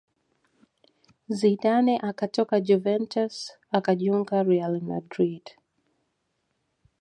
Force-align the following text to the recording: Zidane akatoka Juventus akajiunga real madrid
Zidane 1.37 1.93
akatoka 2.09 2.55
Juventus 2.67 3.35
akajiunga 3.77 4.37
real 4.49 4.75
madrid 4.89 5.45